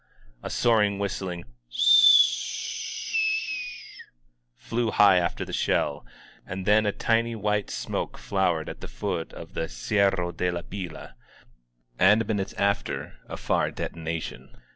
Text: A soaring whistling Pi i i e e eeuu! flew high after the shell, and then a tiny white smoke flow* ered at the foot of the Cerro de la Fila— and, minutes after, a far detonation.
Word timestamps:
A 0.41 0.49
soaring 0.49 0.97
whistling 0.97 1.43
Pi 1.43 1.43
i 1.43 1.45
i 1.45 1.47
e 1.49 1.49
e 1.51 1.53
eeuu! 1.75 3.21
flew 4.57 4.89
high 4.89 5.17
after 5.17 5.45
the 5.45 5.53
shell, 5.53 6.03
and 6.43 6.65
then 6.65 6.87
a 6.87 6.91
tiny 6.91 7.35
white 7.35 7.69
smoke 7.69 8.17
flow* 8.17 8.53
ered 8.55 8.67
at 8.67 8.81
the 8.81 8.87
foot 8.87 9.31
of 9.31 9.53
the 9.53 9.69
Cerro 9.69 10.31
de 10.31 10.49
la 10.49 10.63
Fila— 10.63 11.13
and, 11.99 12.27
minutes 12.27 12.53
after, 12.53 13.19
a 13.29 13.37
far 13.37 13.69
detonation. 13.69 14.57